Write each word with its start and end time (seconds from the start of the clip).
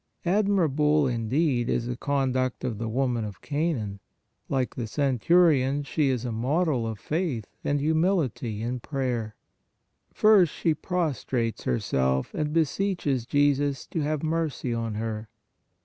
Admirable, 0.25 1.05
indeed, 1.05 1.69
is 1.69 1.85
the 1.85 1.95
conduct 1.95 2.63
of 2.63 2.79
the 2.79 2.89
woman 2.89 3.23
of 3.23 3.39
Canaan! 3.43 3.99
Like 4.49 4.73
the 4.73 4.87
centurion, 4.87 5.83
she 5.83 6.09
is 6.09 6.25
a 6.25 6.31
model 6.31 6.87
of 6.87 6.97
faith 6.97 7.45
and 7.63 7.79
humility 7.79 8.63
in 8.63 8.79
prayer. 8.79 9.35
First, 10.11 10.51
she 10.53 10.69
90 10.69 10.73
PRAYER 10.73 10.87
prostrates 10.87 11.63
herself, 11.65 12.33
and 12.33 12.51
beseeches 12.51 13.27
Jesus 13.27 13.85
to 13.85 13.99
have 14.01 14.23
mercy 14.23 14.73
on 14.73 14.95
her. 14.95 15.29